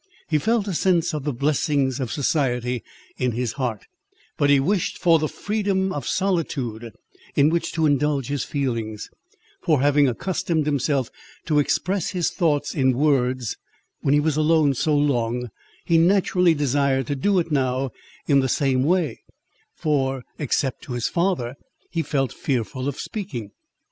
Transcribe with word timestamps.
He 0.29 0.39
felt 0.39 0.67
a 0.67 0.73
sense 0.73 1.13
of 1.13 1.25
the 1.25 1.31
blessings 1.31 1.99
of 1.99 2.11
society 2.11 2.81
in 3.19 3.33
his 3.33 3.51
heart, 3.51 3.85
but 4.35 4.49
he 4.49 4.59
wished 4.59 4.97
for 4.97 5.19
the 5.19 5.27
freedom 5.27 5.93
of 5.93 6.07
solitude, 6.07 6.91
in 7.35 7.49
which 7.51 7.71
to 7.73 7.85
indulge 7.85 8.25
his 8.27 8.43
feelings; 8.43 9.11
for 9.61 9.79
having 9.79 10.07
accustomed 10.09 10.65
himself 10.65 11.11
to 11.45 11.59
express 11.59 12.09
his 12.13 12.31
thoughts 12.31 12.73
in 12.73 12.97
words, 12.97 13.57
when 13.99 14.15
he 14.15 14.19
was 14.19 14.37
alone 14.37 14.73
so 14.73 14.95
long, 14.97 15.49
he 15.85 15.99
naturally 15.99 16.55
desired 16.55 17.05
to 17.05 17.15
do 17.15 17.37
it 17.37 17.51
now 17.51 17.91
in 18.27 18.39
the 18.39 18.49
same 18.49 18.81
way, 18.83 19.19
for, 19.75 20.23
except 20.39 20.81
to 20.81 20.93
his 20.93 21.07
father, 21.09 21.53
he 21.91 22.01
felt 22.01 22.33
fearful 22.33 22.87
of 22.87 22.99
speaking. 22.99 23.51